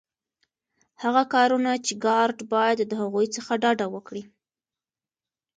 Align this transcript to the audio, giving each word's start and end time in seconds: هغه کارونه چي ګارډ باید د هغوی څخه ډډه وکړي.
هغه 1.03 1.23
کارونه 1.33 1.71
چي 1.85 1.93
ګارډ 2.05 2.37
باید 2.53 2.79
د 2.85 2.93
هغوی 3.01 3.27
څخه 3.35 3.51
ډډه 3.63 3.85
وکړي. 3.95 4.23